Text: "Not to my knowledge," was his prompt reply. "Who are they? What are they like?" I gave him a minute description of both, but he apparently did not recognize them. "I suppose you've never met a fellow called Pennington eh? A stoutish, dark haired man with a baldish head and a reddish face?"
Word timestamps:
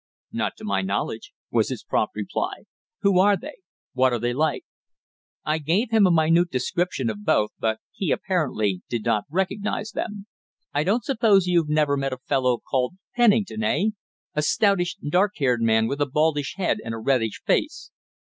"Not 0.31 0.53
to 0.57 0.63
my 0.65 0.81
knowledge," 0.81 1.31
was 1.51 1.69
his 1.69 1.83
prompt 1.83 2.15
reply. 2.15 2.63
"Who 3.01 3.19
are 3.19 3.37
they? 3.37 3.57
What 3.93 4.11
are 4.13 4.17
they 4.17 4.33
like?" 4.33 4.63
I 5.45 5.59
gave 5.59 5.91
him 5.91 6.07
a 6.07 6.11
minute 6.11 6.49
description 6.49 7.07
of 7.07 7.23
both, 7.23 7.51
but 7.59 7.77
he 7.91 8.09
apparently 8.09 8.81
did 8.89 9.05
not 9.05 9.25
recognize 9.29 9.91
them. 9.91 10.25
"I 10.73 10.85
suppose 11.03 11.45
you've 11.45 11.69
never 11.69 11.97
met 11.97 12.13
a 12.13 12.17
fellow 12.17 12.57
called 12.57 12.95
Pennington 13.15 13.63
eh? 13.63 13.89
A 14.33 14.41
stoutish, 14.41 14.95
dark 15.07 15.33
haired 15.37 15.61
man 15.61 15.85
with 15.85 16.01
a 16.01 16.07
baldish 16.09 16.55
head 16.57 16.79
and 16.83 16.95
a 16.95 16.97
reddish 16.97 17.43
face?" 17.45 17.91